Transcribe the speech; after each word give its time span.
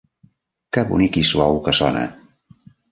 Què 0.77 0.85
bonic 0.93 1.21
i 1.23 1.25
suau 1.35 1.63
que 1.69 1.79
sona! 1.83 2.05